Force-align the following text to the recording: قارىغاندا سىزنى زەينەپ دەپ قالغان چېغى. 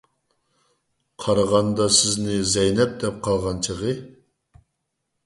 قارىغاندا 1.25 1.87
سىزنى 1.97 2.37
زەينەپ 2.53 2.97
دەپ 3.05 3.21
قالغان 3.29 3.61
چېغى. 3.69 3.93